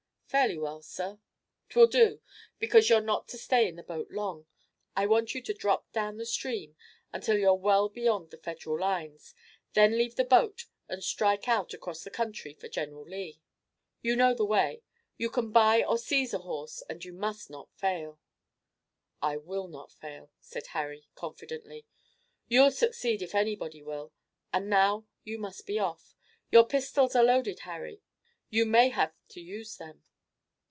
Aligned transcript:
"Fairly 0.31 0.57
well, 0.57 0.81
sir." 0.81 1.19
"'Twill 1.67 1.87
do, 1.87 2.21
because 2.57 2.87
you're 2.87 3.01
not 3.01 3.27
to 3.27 3.37
stay 3.37 3.67
in 3.67 3.75
the 3.75 3.83
boat 3.83 4.07
long. 4.11 4.47
I 4.95 5.05
want 5.05 5.35
you 5.35 5.41
to 5.41 5.53
drop 5.53 5.91
down 5.91 6.15
the 6.15 6.25
stream 6.25 6.77
until 7.11 7.37
you're 7.37 7.53
well 7.55 7.89
beyond 7.89 8.29
the 8.31 8.37
Federal 8.37 8.79
lines. 8.79 9.35
Then 9.73 9.97
leave 9.97 10.15
the 10.15 10.23
boat 10.23 10.67
and 10.87 11.03
strike 11.03 11.49
out 11.49 11.73
across 11.73 12.05
the 12.05 12.09
country 12.09 12.53
for 12.53 12.69
General 12.69 13.03
Lee. 13.03 13.41
You 14.01 14.15
know 14.15 14.33
the 14.33 14.45
way. 14.45 14.83
You 15.17 15.29
can 15.29 15.51
buy 15.51 15.83
or 15.83 15.97
seize 15.97 16.33
a 16.33 16.39
horse, 16.39 16.81
and 16.89 17.03
you 17.03 17.11
must 17.11 17.49
not 17.49 17.69
fail." 17.75 18.17
"I 19.21 19.35
will 19.35 19.67
not 19.67 19.91
fail," 19.91 20.31
said 20.39 20.67
Harry 20.67 21.09
confidently. 21.13 21.85
"You'll 22.47 22.71
succeed 22.71 23.21
if 23.21 23.35
anybody 23.35 23.83
will, 23.83 24.13
and 24.53 24.69
now 24.69 25.07
you 25.25 25.37
must 25.37 25.67
be 25.67 25.77
off. 25.77 26.15
Your 26.49 26.65
pistols 26.65 27.17
are 27.17 27.23
loaded, 27.23 27.59
Harry? 27.59 28.01
You 28.49 28.65
may 28.65 28.87
have 28.87 29.13
to 29.31 29.41
use 29.41 29.75
them." 29.75 30.05